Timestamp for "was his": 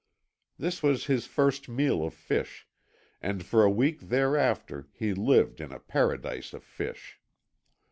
0.81-1.27